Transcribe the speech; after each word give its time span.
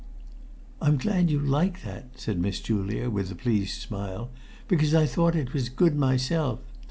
"I'm 0.81 0.97
glad 0.97 1.29
you 1.29 1.39
like 1.39 1.83
that," 1.83 2.19
said 2.19 2.39
Miss 2.39 2.59
Julia, 2.59 3.11
with 3.11 3.29
a 3.31 3.35
pleased 3.35 3.79
smile, 3.79 4.31
"because 4.67 4.95
I 4.95 5.05
thought 5.05 5.35
it 5.35 5.53
was 5.53 5.69
good 5.69 5.95
myself. 5.95 6.57